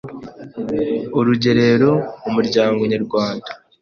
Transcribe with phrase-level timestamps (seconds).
[1.19, 1.91] Urugerero
[2.21, 3.49] mu muryango nyarwanda,